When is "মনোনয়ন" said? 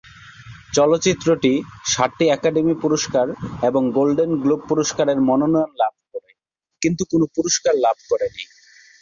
5.21-5.71